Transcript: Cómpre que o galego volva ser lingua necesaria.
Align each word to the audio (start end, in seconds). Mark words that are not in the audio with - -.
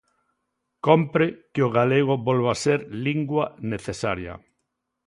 Cómpre 0.85 1.27
que 1.53 1.61
o 1.67 1.73
galego 1.77 2.13
volva 2.27 2.53
ser 2.63 2.79
lingua 3.05 3.45
necesaria. 3.73 4.33